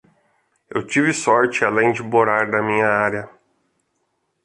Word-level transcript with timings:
Eu 0.67 0.83
tive 0.83 1.13
sorte 1.13 1.63
além 1.63 1.93
de 1.93 2.01
morar 2.01 2.47
na 2.47 2.59
minha 2.59 2.87
área. 2.87 3.29